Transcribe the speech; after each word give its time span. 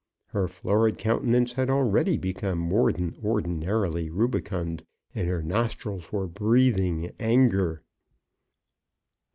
Her 0.29 0.47
florid 0.47 0.97
countenance 0.97 1.53
had 1.53 1.69
already 1.69 2.17
become 2.17 2.57
more 2.57 2.91
than 2.91 3.15
ordinarily 3.23 4.09
rubicund, 4.09 4.83
and 5.13 5.27
her 5.27 5.43
nostrils 5.43 6.11
were 6.11 6.25
breathing 6.25 7.11
anger. 7.19 7.83